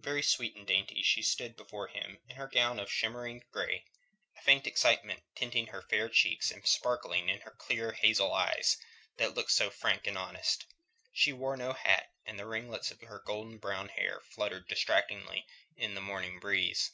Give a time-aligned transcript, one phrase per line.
[0.00, 3.84] Very sweet and dainty she stood before him in her gown of shimmering grey,
[4.36, 8.76] a faint excitement tinting her fair cheeks and sparkling in her clear, hazel eyes,
[9.18, 10.66] that looked so frank and honest.
[11.12, 15.46] She wore no hat, and the ringlets of her gold brown hair fluttered distractingly
[15.76, 16.90] in the morning breeze.